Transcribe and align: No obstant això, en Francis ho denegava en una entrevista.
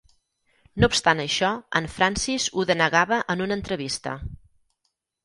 No 0.83 0.87
obstant 0.91 1.19
això, 1.23 1.51
en 1.79 1.87
Francis 1.97 2.47
ho 2.61 2.65
denegava 2.71 3.21
en 3.35 3.45
una 3.47 3.59
entrevista. 3.59 4.15